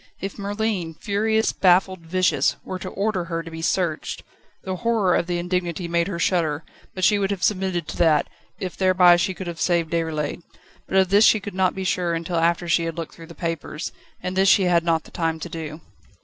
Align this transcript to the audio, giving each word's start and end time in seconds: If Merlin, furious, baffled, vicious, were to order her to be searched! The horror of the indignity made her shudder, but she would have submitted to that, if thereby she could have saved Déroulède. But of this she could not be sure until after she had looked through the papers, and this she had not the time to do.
If 0.19 0.39
Merlin, 0.39 0.95
furious, 0.95 1.53
baffled, 1.53 1.99
vicious, 1.99 2.55
were 2.63 2.79
to 2.79 2.89
order 2.89 3.25
her 3.25 3.43
to 3.43 3.51
be 3.51 3.61
searched! 3.61 4.23
The 4.63 4.77
horror 4.77 5.13
of 5.15 5.27
the 5.27 5.37
indignity 5.37 5.87
made 5.87 6.07
her 6.07 6.17
shudder, 6.17 6.63
but 6.95 7.03
she 7.03 7.19
would 7.19 7.29
have 7.29 7.43
submitted 7.43 7.87
to 7.89 7.97
that, 7.97 8.27
if 8.59 8.75
thereby 8.75 9.17
she 9.17 9.35
could 9.35 9.45
have 9.45 9.61
saved 9.61 9.91
Déroulède. 9.93 10.41
But 10.87 10.97
of 10.97 11.09
this 11.09 11.23
she 11.25 11.39
could 11.39 11.53
not 11.53 11.75
be 11.75 11.83
sure 11.83 12.15
until 12.15 12.37
after 12.37 12.67
she 12.67 12.85
had 12.85 12.97
looked 12.97 13.13
through 13.13 13.27
the 13.27 13.35
papers, 13.35 13.91
and 14.23 14.35
this 14.35 14.49
she 14.49 14.63
had 14.63 14.83
not 14.83 15.03
the 15.03 15.11
time 15.11 15.39
to 15.39 15.49
do. 15.49 15.81